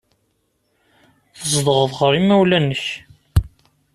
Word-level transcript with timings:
Tzedɣeḍ 1.37 1.91
ɣer 1.99 2.11
yimawlan-nnek. 2.15 2.85